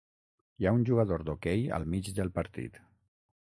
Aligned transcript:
Hi 0.61 0.67
ha 0.67 0.71
un 0.77 0.85
jugador 0.89 1.25
d'hoquei 1.27 1.67
al 1.79 1.85
mig 1.97 2.11
del 2.21 2.33
partit. 2.39 2.81